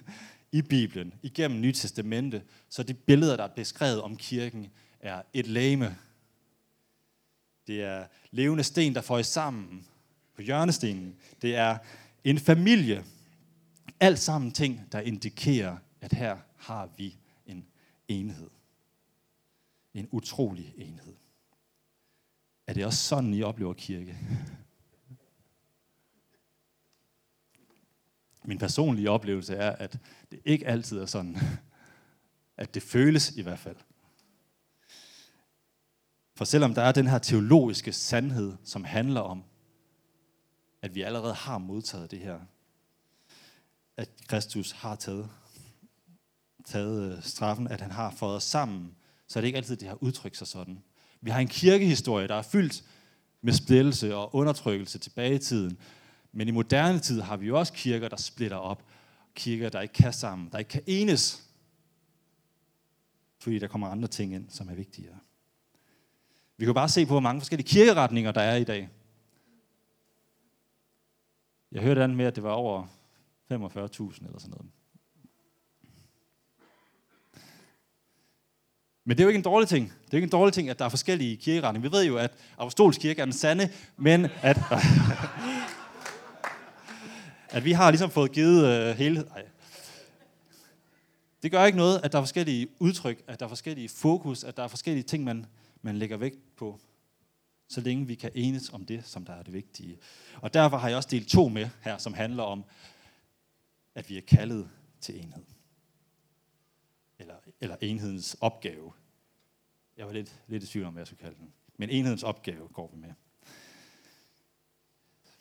[0.52, 5.46] i Bibelen, igennem Nye Testamente, så de billeder, der er beskrevet om kirken, er et
[5.46, 5.96] lame.
[7.66, 9.86] Det er levende sten, der får i sammen
[10.36, 11.16] på hjørnestenen.
[11.42, 11.78] Det er
[12.24, 13.04] en familie.
[14.00, 17.66] Alt sammen ting, der indikerer, at her har vi en
[18.08, 18.50] enhed.
[19.94, 21.14] En utrolig enhed.
[22.66, 24.18] Er det også sådan, I oplever kirke?
[28.44, 29.98] Min personlige oplevelse er, at
[30.30, 31.36] det ikke altid er sådan.
[32.56, 33.76] At det føles i hvert fald.
[36.36, 39.44] For selvom der er den her teologiske sandhed, som handler om,
[40.82, 42.40] at vi allerede har modtaget det her,
[43.96, 45.30] at Kristus har taget,
[46.64, 48.96] taget øh, straffen, at han har fået os sammen,
[49.34, 50.82] så er det ikke altid, det har udtrykt sig sådan.
[51.20, 52.84] Vi har en kirkehistorie, der er fyldt
[53.40, 55.78] med splittelse og undertrykkelse tilbage i tiden.
[56.32, 58.84] Men i moderne tid har vi jo også kirker, der splitter op.
[59.34, 61.50] Kirker, der ikke kan sammen, der ikke kan enes.
[63.38, 65.18] Fordi der kommer andre ting ind, som er vigtigere.
[66.56, 68.88] Vi kan bare se på, hvor mange forskellige kirkeretninger, der er i dag.
[71.72, 72.86] Jeg hørte andet med, at det var over
[73.52, 74.70] 45.000 eller sådan noget.
[79.04, 79.86] Men det er jo ikke en dårlig ting.
[79.88, 81.90] Det er jo ikke en dårlig ting, at der er forskellige kirkeretninger.
[81.90, 84.58] Vi ved jo, at apostolsk kirke er den sande, men at,
[87.56, 89.24] at vi har ligesom fået givet øh, hele...
[89.34, 89.44] Ej.
[91.42, 94.56] Det gør ikke noget, at der er forskellige udtryk, at der er forskellige fokus, at
[94.56, 95.46] der er forskellige ting, man,
[95.82, 96.80] man lægger vægt på,
[97.68, 99.98] så længe vi kan enes om det, som der er det vigtige.
[100.40, 102.64] Og derfor har jeg også delt to med her, som handler om,
[103.94, 104.68] at vi er kaldet
[105.00, 105.53] til enhed.
[107.64, 108.92] Eller, enhedens opgave.
[109.96, 111.52] Jeg var lidt, lidt i tvivl om, hvad jeg skulle kalde den.
[111.76, 113.12] Men enhedens opgave går vi med.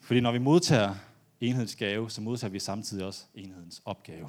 [0.00, 0.94] Fordi når vi modtager
[1.40, 4.28] enhedens gave, så modtager vi samtidig også enhedens opgave.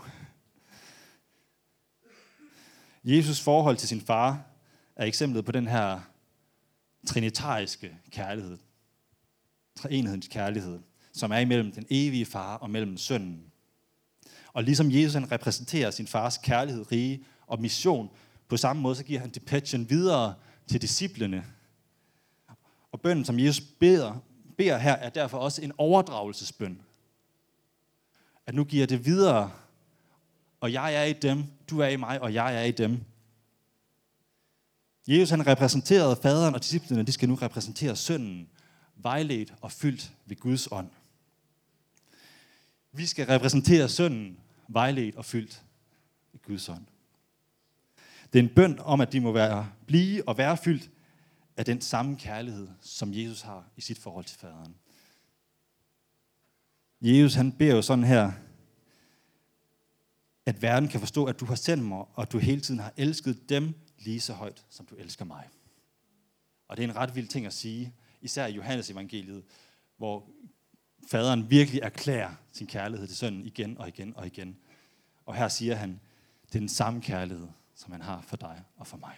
[3.04, 4.46] Jesus forhold til sin far
[4.96, 6.02] er eksemplet på den her
[7.08, 8.58] trinitariske kærlighed.
[9.90, 10.80] Enhedens kærlighed,
[11.14, 13.52] som er imellem den evige far og mellem sønnen.
[14.54, 18.10] Og ligesom Jesus han repræsenterer sin fars kærlighed, rige og mission,
[18.48, 20.36] på samme måde så giver han depechen videre
[20.68, 21.46] til disciplene.
[22.92, 24.16] Og bønnen, som Jesus beder,
[24.58, 26.82] beder her, er derfor også en overdragelsesbøn.
[28.46, 29.52] At nu giver det videre,
[30.60, 33.04] og jeg er i dem, du er i mig, og jeg er i dem.
[35.08, 38.50] Jesus han repræsenterede faderen, og disciplene de skal nu repræsentere sønnen,
[38.96, 40.90] vejledt og fyldt ved Guds ånd.
[42.92, 45.64] Vi skal repræsentere sønnen, vejledt og fyldt
[46.32, 46.86] ved Guds ånd.
[48.34, 50.90] Det er en bøn om, at de må være, blive og være fyldt
[51.58, 54.76] af den samme kærlighed, som Jesus har i sit forhold til faderen.
[57.02, 58.32] Jesus han beder jo sådan her,
[60.46, 62.94] at verden kan forstå, at du har sendt mig, og at du hele tiden har
[62.98, 65.50] elsket dem, lige så højt, som du elsker mig.
[66.68, 69.44] Og det er en ret vild ting at sige, især i Johannes evangeliet,
[69.98, 70.30] hvor
[71.08, 74.58] faderen virkelig erklærer sin kærlighed til sønnen igen og igen og igen.
[75.26, 76.00] Og her siger han,
[76.48, 79.16] det er den samme kærlighed, som han har for dig og for mig.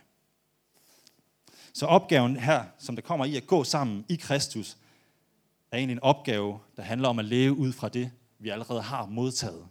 [1.73, 4.77] Så opgaven her, som der kommer i at gå sammen i Kristus,
[5.71, 9.05] er egentlig en opgave, der handler om at leve ud fra det, vi allerede har
[9.05, 9.67] modtaget.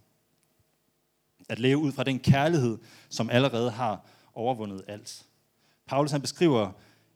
[1.48, 5.26] At leve ud fra den kærlighed, som allerede har overvundet alt.
[5.86, 6.72] Paulus han beskriver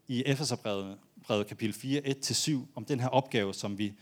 [0.09, 3.95] i Efeserbrevet kapitel 4, 1-7, om den her opgave, som vi,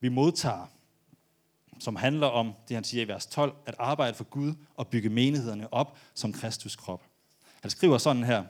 [0.00, 0.66] vi modtager,
[1.78, 5.08] som handler om, det han siger i vers 12, at arbejde for Gud og bygge
[5.08, 7.02] menighederne op som Kristus krop.
[7.62, 8.44] Han skriver sådan her,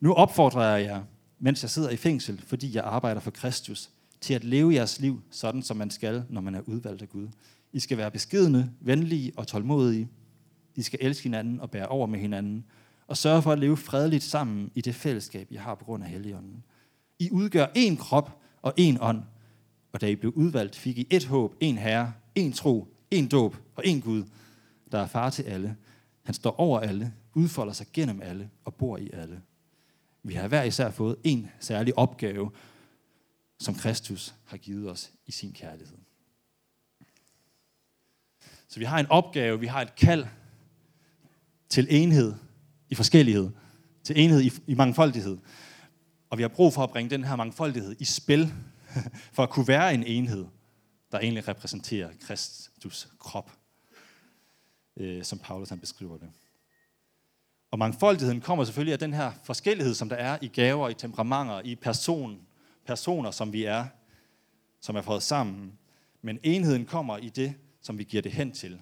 [0.00, 1.02] Nu opfordrer jeg jer,
[1.38, 5.22] mens jeg sidder i fængsel, fordi jeg arbejder for Kristus, til at leve jeres liv
[5.30, 7.28] sådan, som man skal, når man er udvalgt af Gud.
[7.72, 10.08] I skal være beskedne, venlige og tålmodige.
[10.74, 12.64] I skal elske hinanden og bære over med hinanden,
[13.06, 16.10] og sørge for at leve fredeligt sammen i det fællesskab, I har på grund af
[16.10, 16.64] Helligånden.
[17.18, 19.22] I udgør én krop og én ånd,
[19.92, 23.56] og da I blev udvalgt, fik I et håb, en herre, en tro, en dåb
[23.74, 24.24] og en Gud,
[24.92, 25.76] der er far til alle.
[26.22, 29.42] Han står over alle, udfolder sig gennem alle og bor i alle.
[30.22, 32.50] Vi har hver især fået en særlig opgave,
[33.58, 35.98] som Kristus har givet os i sin kærlighed.
[38.68, 40.26] Så vi har en opgave, vi har et kald
[41.68, 42.34] til enhed
[42.88, 43.50] i forskellighed,
[44.04, 45.38] til enhed i, i mangfoldighed.
[46.30, 48.52] Og vi har brug for at bringe den her mangfoldighed i spil,
[49.34, 50.46] for at kunne være en enhed,
[51.14, 53.50] der egentlig repræsenterer Kristus krop,
[54.96, 56.30] øh, som Paulus han beskriver det.
[57.70, 61.60] Og mangfoldigheden kommer selvfølgelig af den her forskellighed, som der er i gaver, i temperamenter,
[61.60, 62.46] i person,
[62.86, 63.86] personer, som vi er,
[64.80, 65.78] som er fået sammen.
[66.22, 68.80] Men enheden kommer i det, som vi giver det hen til.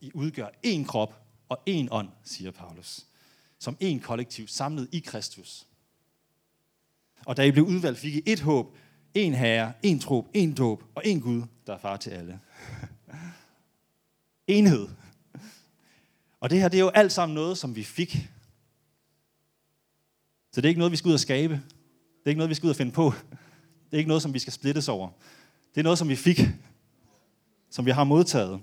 [0.00, 3.06] I udgør én krop og én ånd, siger Paulus.
[3.58, 5.66] Som én kollektiv samlet i Kristus.
[7.26, 8.76] Og da I blev udvalgt, fik I et håb,
[9.14, 12.40] en herre, en tro, en dåb og en Gud, der er far til alle.
[14.46, 14.88] Enhed.
[16.40, 18.28] Og det her, det er jo alt sammen noget, som vi fik.
[20.52, 21.54] Så det er ikke noget, vi skal ud og skabe.
[21.54, 23.12] Det er ikke noget, vi skal ud og finde på.
[23.90, 25.08] Det er ikke noget, som vi skal splittes over.
[25.74, 26.40] Det er noget, som vi fik.
[27.70, 28.60] Som vi har modtaget.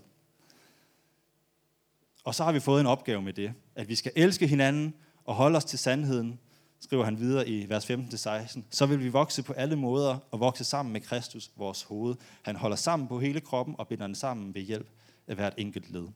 [2.23, 3.53] Og så har vi fået en opgave med det.
[3.75, 4.93] At vi skal elske hinanden
[5.25, 6.39] og holde os til sandheden
[6.79, 10.63] skriver han videre i vers 15-16, så vil vi vokse på alle måder og vokse
[10.63, 12.15] sammen med Kristus, vores hoved.
[12.41, 14.89] Han holder sammen på hele kroppen og binder den sammen ved hjælp
[15.27, 16.07] af hvert enkelt led.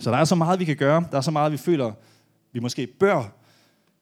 [0.00, 1.08] Så der er så meget, vi kan gøre.
[1.10, 1.92] Der er så meget, vi føler,
[2.52, 3.38] vi måske bør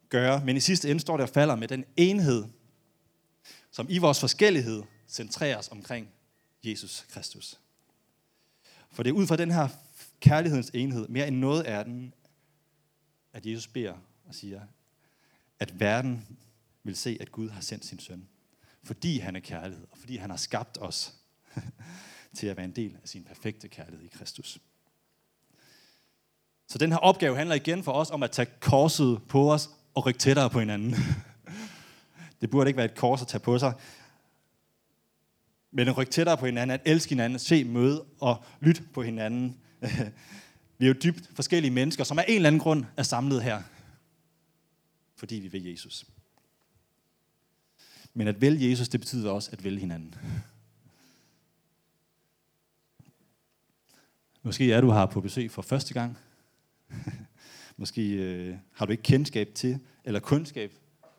[0.08, 0.44] gøre.
[0.44, 2.44] Men i sidste ende står det og falder med den enhed,
[3.70, 6.08] som i vores forskellighed centreres omkring
[6.64, 7.60] Jesus Kristus.
[8.90, 9.68] For det er ud fra den her
[10.20, 12.14] kærlighedens enhed, mere end noget af den,
[13.36, 13.94] at Jesus beder
[14.24, 14.60] og siger,
[15.58, 16.38] at verden
[16.82, 18.28] vil se, at Gud har sendt sin søn.
[18.82, 21.14] Fordi han er kærlighed, og fordi han har skabt os
[22.36, 24.58] til at være en del af sin perfekte kærlighed i Kristus.
[26.68, 30.06] Så den her opgave handler igen for os om at tage korset på os og
[30.06, 30.94] rykke tættere på hinanden.
[32.40, 33.72] Det burde ikke være et kors at tage på sig.
[35.70, 39.02] Men at rykke tættere på hinanden, at elske hinanden, at se, møde og lytte på
[39.02, 39.60] hinanden.
[40.78, 43.62] Vi er jo dybt forskellige mennesker, som af en eller anden grund er samlet her.
[45.16, 46.06] Fordi vi vil Jesus.
[48.14, 50.14] Men at vælge Jesus, det betyder også at vælge hinanden.
[54.42, 56.18] Måske er du her på besøg for første gang.
[57.76, 60.72] Måske øh, har du ikke kendskab til, eller kundskab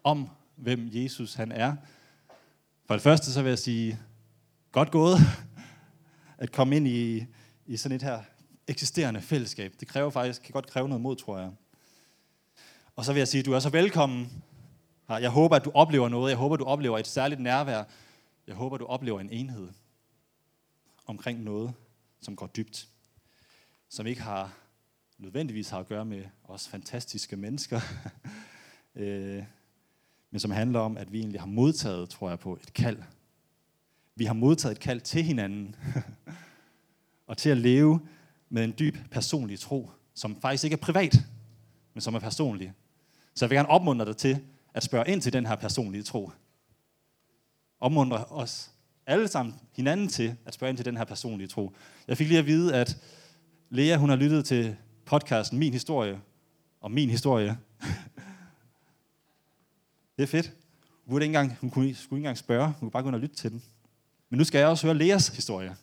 [0.03, 1.75] om, hvem Jesus han er.
[2.85, 3.99] For det første så vil jeg sige,
[4.71, 5.17] godt gået
[6.37, 7.25] at komme ind i,
[7.65, 8.21] i sådan et her
[8.67, 9.73] eksisterende fællesskab.
[9.79, 11.51] Det kræver faktisk, kan godt kræve noget mod, tror jeg.
[12.95, 14.43] Og så vil jeg sige, at du er så velkommen.
[15.09, 16.29] Jeg håber, at du oplever noget.
[16.29, 17.83] Jeg håber, du oplever et særligt nærvær.
[18.47, 19.67] Jeg håber, du oplever en enhed
[21.05, 21.73] omkring noget,
[22.21, 22.87] som går dybt.
[23.89, 24.53] Som ikke har
[25.17, 27.79] nødvendigvis har at gøre med os fantastiske mennesker.
[28.99, 29.43] Øh,
[30.31, 32.97] men som handler om, at vi egentlig har modtaget, tror jeg på, et kald.
[34.15, 35.75] Vi har modtaget et kald til hinanden.
[37.27, 37.99] og til at leve
[38.49, 41.15] med en dyb personlig tro, som faktisk ikke er privat,
[41.93, 42.73] men som er personlig.
[43.35, 44.39] Så jeg vil gerne opmuntre dig til
[44.73, 46.31] at spørge ind til den her personlige tro.
[47.79, 48.71] Opmuntre os
[49.07, 51.75] alle sammen hinanden til at spørge ind til den her personlige tro.
[52.07, 52.97] Jeg fik lige at vide, at
[53.69, 56.21] Lea hun har lyttet til podcasten Min Historie,
[56.81, 57.57] og Min Historie.
[60.17, 60.53] det er fedt.
[61.05, 63.21] Hun, ikke engang, hun kunne, skulle ikke engang spørge, hun kunne bare gå ind og
[63.21, 63.63] lytte til den.
[64.29, 65.75] Men nu skal jeg også høre Leas historie.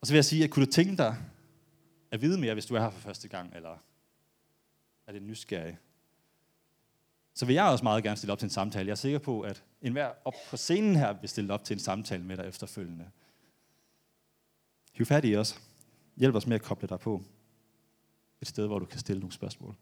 [0.00, 1.16] Og så vil jeg sige, at kunne du tænke dig
[2.10, 3.76] at vide mere, hvis du er her for første gang, eller
[5.06, 5.78] er det nysgerrig?
[7.34, 8.86] Så vil jeg også meget gerne stille op til en samtale.
[8.86, 11.80] Jeg er sikker på, at enhver op på scenen her vil stille op til en
[11.80, 13.10] samtale med dig efterfølgende.
[14.92, 15.60] Hiv fat i os.
[16.16, 17.22] Hjælp os med at koble dig på.
[18.40, 19.74] Et sted, hvor du kan stille nogle spørgsmål.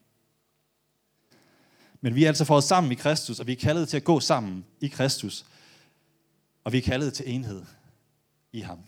[2.01, 4.21] Men vi er altså fået sammen i Kristus, og vi er kaldet til at gå
[4.21, 5.47] sammen i Kristus.
[6.65, 7.65] Og vi er kaldet til enhed
[8.53, 8.79] i ham.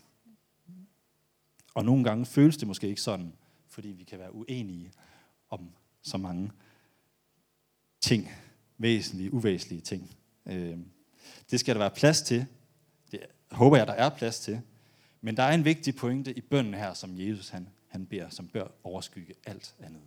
[1.75, 3.33] Og nogle gange føles det måske ikke sådan,
[3.69, 4.93] fordi vi kan være uenige
[5.51, 5.71] om
[6.03, 6.51] så mange
[8.01, 8.31] ting,
[8.79, 10.17] væsentlige, uvæsentlige ting.
[10.47, 10.79] Øh,
[11.51, 12.47] det skal der være plads til.
[13.13, 14.61] Det håber jeg, der er plads til.
[15.21, 18.49] Men der er en vigtig pointe i bønden her, som Jesus han, han beder, som
[18.49, 20.03] bør overskygge alt andet.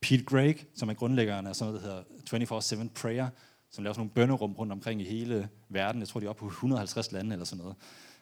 [0.00, 3.28] Pete Greg, som er grundlæggeren af sådan noget, der hedder 24-7 Prayer,
[3.70, 6.00] som laver sådan nogle bønnerum rundt omkring i hele verden.
[6.00, 7.76] Jeg tror, de er oppe på 150 lande eller sådan noget.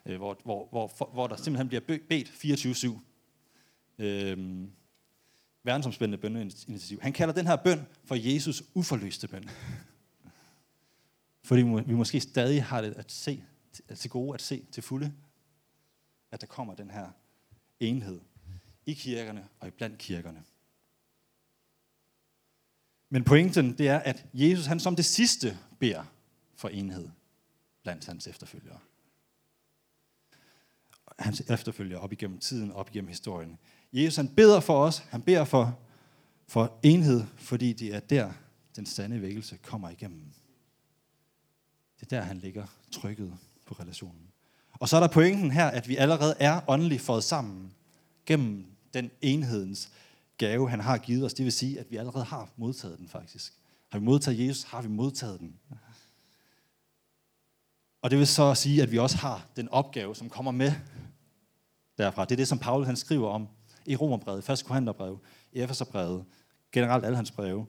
[0.05, 4.03] Øh, hvor, hvor, hvor, hvor der simpelthen bliver bedt 24-7.
[4.03, 4.67] Øh,
[5.63, 7.01] verdensomspændende bønneinitiativ.
[7.01, 9.49] Han kalder den her bøn for Jesus uforløste bøn.
[11.43, 13.43] Fordi vi måske stadig har det at se,
[13.95, 15.13] til gode at se til fulde,
[16.31, 17.09] at der kommer den her
[17.79, 18.19] enhed
[18.85, 20.43] i kirkerne og i blandt kirkerne.
[23.09, 26.03] Men pointen det er, at Jesus han som det sidste beder
[26.55, 27.09] for enhed
[27.83, 28.79] blandt hans efterfølgere.
[31.19, 33.57] Hans efterfølgere op igennem tiden, op igennem historien.
[33.93, 35.79] Jesus han beder for os, han beder for,
[36.47, 38.31] for enhed, fordi det er der,
[38.75, 40.25] den sande vækkelse kommer igennem.
[41.99, 43.33] Det er der, han ligger trykket
[43.65, 44.27] på relationen.
[44.71, 47.73] Og så er der pointen her, at vi allerede er åndeligt fået sammen
[48.25, 49.91] gennem den enhedens
[50.37, 51.33] gave, han har givet os.
[51.33, 53.53] Det vil sige, at vi allerede har modtaget den faktisk.
[53.89, 55.59] Har vi modtaget Jesus, har vi modtaget den.
[58.01, 60.71] Og det vil så sige, at vi også har den opgave, som kommer med
[61.97, 62.25] derfra.
[62.25, 63.47] Det er det, som Paulus han skriver om
[63.85, 64.63] i Romerbrevet, 1.
[64.65, 65.19] Korintherbrev,
[65.53, 66.25] Efeserbrevet,
[66.71, 67.65] generelt alle hans breve.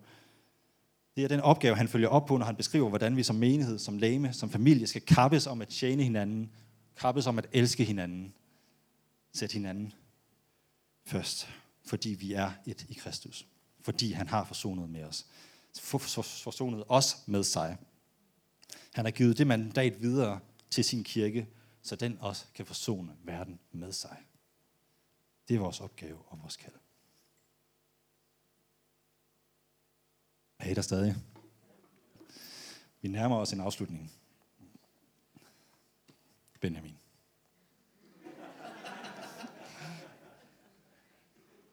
[1.16, 3.79] Det er den opgave, han følger op på, når han beskriver, hvordan vi som menighed,
[3.79, 6.51] som læme, som familie skal kappes om at tjene hinanden,
[6.97, 8.35] kappes om at elske hinanden,
[9.33, 9.93] sætte hinanden
[11.07, 11.49] først
[11.90, 13.47] fordi vi er et i Kristus.
[13.81, 15.27] Fordi han har forsonet med os.
[15.79, 17.77] Forsonet os med sig.
[18.94, 21.48] Han har givet det mandat videre til sin kirke,
[21.83, 24.16] så den også kan forsone verden med sig.
[25.48, 26.74] Det er vores opgave og vores kald.
[30.59, 31.16] Er I der stadig?
[33.03, 34.12] Vi nærmer os en afslutning.
[36.61, 36.96] Benjamin.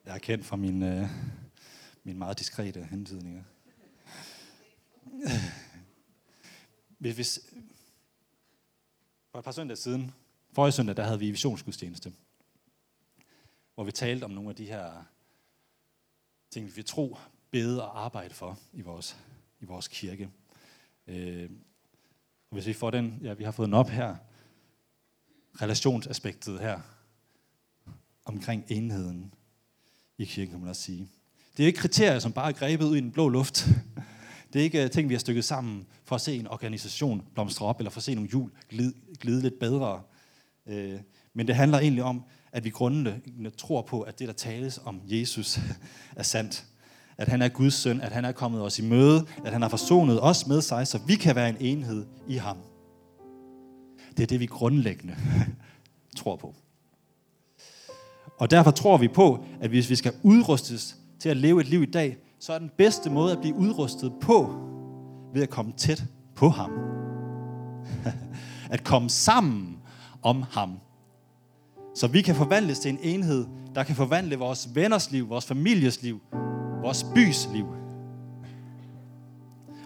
[0.06, 1.10] Jeg er kendt fra mine, øh,
[2.03, 3.43] mine meget diskrete hentydninger.
[7.08, 7.39] Hvis, hvis,
[9.32, 10.12] for et par søndage siden,
[10.54, 12.13] forrige søndag, der havde vi visionsgudstjeneste,
[13.76, 15.04] hvor vi talte om nogle af de her
[16.50, 17.17] ting, vi vil tro,
[17.52, 19.17] bede og arbejde for i vores,
[19.60, 20.30] i vores kirke.
[21.08, 21.50] Øh,
[22.50, 24.15] og hvis vi får den, ja, vi har fået den op her,
[25.62, 26.82] relationsaspektet her,
[28.26, 29.34] omkring enheden,
[30.17, 31.08] i kirken, kan man også sige.
[31.58, 33.67] Det er ikke kriterier, som bare er grebet ud i den blå luft.
[34.53, 37.65] Det er ikke øh, ting, vi har stykket sammen for at se en organisation blomstre
[37.65, 40.01] op, eller for at se nogle hjul glide, glide lidt bedre.
[40.67, 40.99] Øh,
[41.33, 45.01] men det handler egentlig om, at vi grundlæggende tror på, at det, der tales om
[45.05, 45.60] Jesus,
[46.15, 46.65] er sandt.
[47.17, 49.69] At han er Guds søn, at han er kommet os i møde, at han har
[49.69, 52.57] forsonet os med sig, så vi kan være en enhed i ham.
[54.17, 55.15] Det er det, vi grundlæggende
[56.17, 56.55] tror på.
[58.38, 61.83] Og derfor tror vi på, at hvis vi skal udrustes til at leve et liv
[61.83, 64.56] i dag, så er den bedste måde at blive udrustet på,
[65.34, 66.04] ved at komme tæt
[66.36, 66.71] på ham.
[68.76, 69.78] at komme sammen
[70.23, 70.80] om ham.
[71.95, 73.45] Så vi kan forvandles til en enhed,
[73.76, 76.21] der kan forvandle vores venners liv, vores families liv,
[76.82, 77.65] vores bys liv.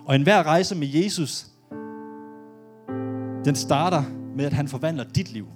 [0.05, 1.47] Og enhver rejse med Jesus,
[3.45, 4.03] den starter
[4.35, 5.47] med, at han forvandler dit liv.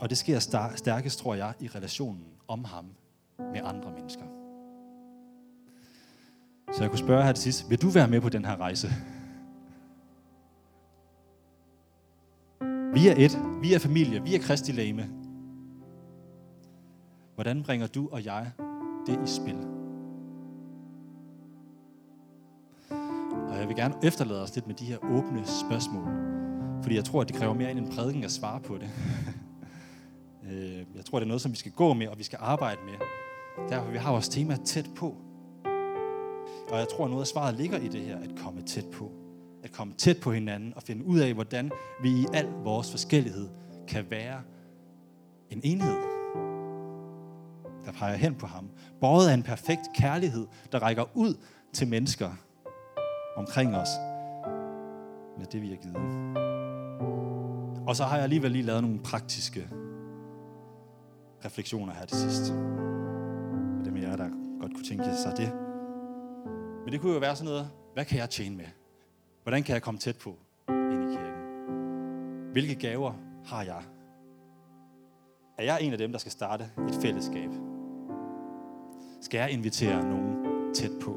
[0.00, 0.38] Og det sker
[0.76, 2.86] stærkest, tror jeg, i relationen om ham
[3.38, 4.24] med andre mennesker.
[6.72, 8.88] Så jeg kunne spørge her til sidst, vil du være med på den her rejse?
[12.94, 15.10] Vi er et, vi er familie, vi er Kristi lame.
[17.34, 18.50] Hvordan bringer du og jeg
[19.06, 19.56] det i spil?
[23.48, 26.08] Og jeg vil gerne efterlade os lidt med de her åbne spørgsmål.
[26.82, 28.88] Fordi jeg tror, at det kræver mere end en prædiken at svare på det.
[30.52, 32.80] Øh, jeg tror, det er noget, som vi skal gå med, og vi skal arbejde
[32.84, 32.94] med.
[33.68, 35.14] Derfor vi har vores tema tæt på.
[36.70, 39.10] Og jeg tror, at noget af svaret ligger i det her, at komme tæt på.
[39.64, 41.70] At komme tæt på hinanden og finde ud af, hvordan
[42.02, 43.48] vi i al vores forskellighed
[43.88, 44.40] kan være
[45.50, 45.96] en enhed,
[47.84, 48.68] der peger hen på ham.
[49.00, 51.34] Båret af en perfekt kærlighed, der rækker ud
[51.72, 52.30] til mennesker
[53.36, 53.88] omkring os
[55.38, 55.96] med det, vi har givet.
[57.86, 59.68] Og så har jeg alligevel lige lavet nogle praktiske
[61.44, 62.52] refleksioner her til sidst
[63.96, 64.28] med jer, der
[64.60, 65.52] godt kunne tænke sig det.
[66.84, 68.64] Men det kunne jo være sådan noget, hvad kan jeg tjene med?
[69.42, 70.36] Hvordan kan jeg komme tæt på
[70.68, 71.32] ind i kirken?
[72.52, 73.12] Hvilke gaver
[73.44, 73.82] har jeg?
[75.58, 77.50] Er jeg en af dem, der skal starte et fællesskab?
[79.20, 80.36] Skal jeg invitere nogen
[80.74, 81.10] tæt på?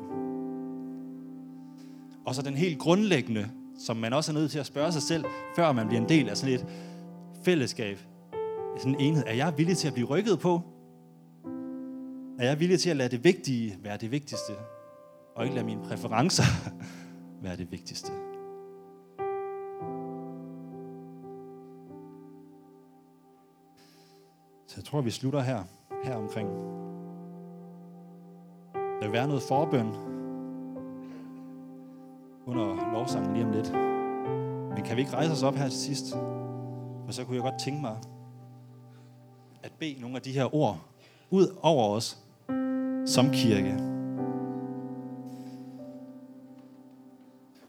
[2.26, 5.26] Og så den helt grundlæggende, som man også er nødt til at spørge sig selv,
[5.56, 6.66] før man bliver en del af sådan et
[7.44, 8.00] fællesskab,
[8.78, 9.24] sådan en enhed.
[9.28, 10.62] Er jeg villig til at blive rykket på?
[12.40, 14.54] Er jeg villig til at lade det vigtige være det vigtigste?
[15.36, 16.44] Og ikke lade mine præferencer
[17.44, 18.12] være det vigtigste?
[24.68, 25.64] Så jeg tror, vi slutter her,
[26.04, 26.50] her omkring.
[28.74, 29.88] Der vil være noget forbøn
[32.46, 33.72] under lovsangen lige om lidt.
[34.76, 36.12] Men kan vi ikke rejse os op her til sidst?
[37.06, 37.98] For så kunne jeg godt tænke mig
[39.64, 40.80] at bede nogle af de her ord
[41.30, 42.29] ud over os
[43.10, 43.78] som kirke.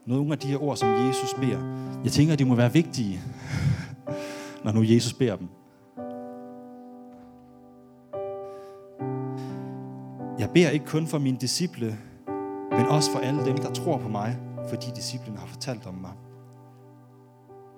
[0.07, 1.59] Nogle af de her ord, som Jesus beder.
[2.05, 3.21] Jeg tænker, at de må være vigtige,
[4.65, 5.49] når nu Jesus beder dem.
[10.39, 11.99] Jeg beder ikke kun for mine disciple,
[12.71, 14.39] men også for alle dem, der tror på mig,
[14.69, 16.13] fordi disciplene har fortalt om mig.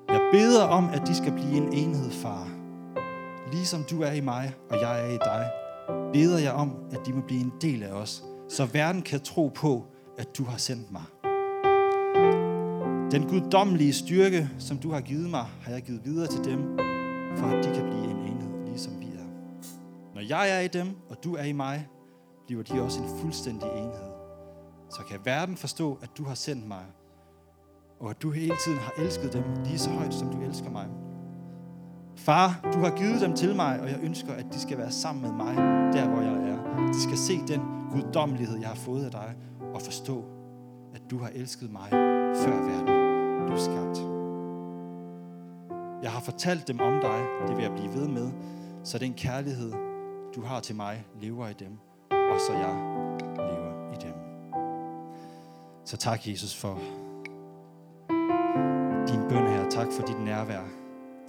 [0.08, 2.48] Jeg beder om, at de skal blive en enhed, far.
[3.52, 5.50] Ligesom du er i mig, og jeg er i dig,
[6.12, 9.52] beder jeg om, at de må blive en del af os, så verden kan tro
[9.54, 9.84] på,
[10.18, 11.02] at du har sendt mig.
[13.12, 16.78] Den guddommelige styrke, som du har givet mig, har jeg givet videre til dem,
[17.36, 19.26] for at de kan blive en enhed, ligesom vi er.
[20.14, 21.88] Når jeg er i dem, og du er i mig,
[22.46, 24.12] bliver de også en fuldstændig enhed.
[24.90, 26.84] Så kan verden forstå, at du har sendt mig,
[28.00, 30.86] og at du hele tiden har elsket dem lige så højt, som du elsker mig.
[32.16, 35.22] Far, du har givet dem til mig, og jeg ønsker, at de skal være sammen
[35.22, 35.56] med mig,
[35.92, 36.86] der hvor jeg er.
[36.92, 37.60] De skal se den
[37.90, 39.34] guddommelighed, jeg har fået af dig,
[39.74, 40.24] og forstå,
[40.94, 41.90] at du har elsket mig
[42.34, 43.98] før verden blev skabt.
[46.02, 48.30] Jeg har fortalt dem om dig, det vil jeg blive ved med,
[48.84, 49.72] så den kærlighed,
[50.36, 51.78] du har til mig, lever i dem,
[52.10, 52.74] og så jeg
[53.36, 54.14] lever i dem.
[55.84, 56.78] Så tak, Jesus, for
[59.08, 59.70] din bøn her.
[59.70, 60.81] Tak for dit nærvær.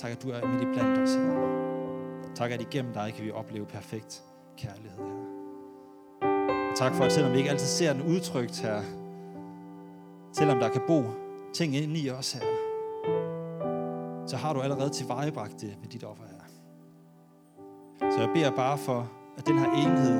[0.04, 2.34] Tak, at du er midt i blandt os her.
[2.36, 4.24] Tak, at igennem dig kan vi opleve perfekt
[4.58, 5.14] kærlighed her.
[6.72, 8.82] Og tak for, at selvom vi ikke altid ser den udtrykt her,
[10.34, 11.04] selvom der kan bo
[11.54, 12.42] ting ind i os her,
[14.28, 16.42] så har du allerede tilvejebragt det med dit offer her.
[18.12, 20.20] Så jeg beder bare for, at den her enhed,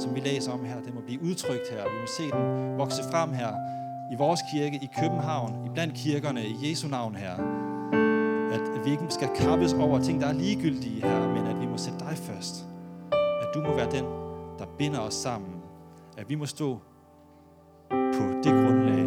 [0.00, 1.82] som vi læser om her, den må blive udtrykt her.
[1.82, 3.52] Vi må se den vokse frem her
[4.12, 7.64] i vores kirke i København, i blandt kirkerne, i Jesu navn her.
[8.54, 11.76] At vi ikke skal kappes over ting, der er ligegyldige her, men at vi må
[11.76, 12.66] sætte dig først.
[13.12, 14.04] At du må være den,
[14.58, 15.54] der binder os sammen.
[16.16, 16.78] At vi må stå
[17.90, 19.06] på det grundlag,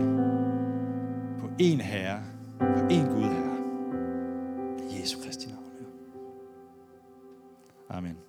[1.39, 2.23] på én Herre,
[2.59, 3.57] på én Gud Herre.
[4.99, 5.63] Jesu Kristi navn.
[7.89, 8.26] Amen.